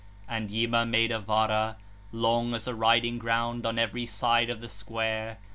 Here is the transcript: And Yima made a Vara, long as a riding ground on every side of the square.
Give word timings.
And 0.27 0.49
Yima 0.49 0.83
made 0.83 1.11
a 1.11 1.19
Vara, 1.19 1.77
long 2.11 2.55
as 2.55 2.65
a 2.67 2.73
riding 2.73 3.19
ground 3.19 3.67
on 3.67 3.77
every 3.77 4.07
side 4.07 4.49
of 4.49 4.59
the 4.59 4.67
square. 4.67 5.37